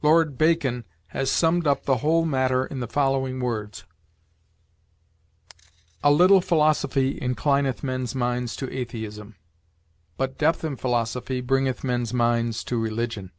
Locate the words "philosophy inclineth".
6.40-7.82